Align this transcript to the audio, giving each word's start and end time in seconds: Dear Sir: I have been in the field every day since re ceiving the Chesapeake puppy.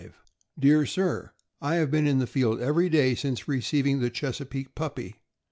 Dear 0.57 0.87
Sir: 0.87 1.29
I 1.61 1.75
have 1.75 1.91
been 1.91 2.07
in 2.07 2.17
the 2.17 2.25
field 2.25 2.59
every 2.59 2.89
day 2.89 3.13
since 3.13 3.47
re 3.47 3.61
ceiving 3.61 4.01
the 4.01 4.09
Chesapeake 4.09 4.73
puppy. 4.73 5.17